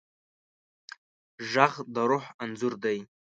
غږ 1.51 1.73
د 1.93 1.95
روح 2.09 2.25
انځور 2.43 2.73
دی 2.83 2.97